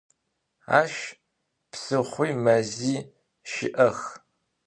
Aş 0.79 0.95
psıxhui 1.71 2.31
mezi 2.43 2.95
şı'ex. 3.51 3.99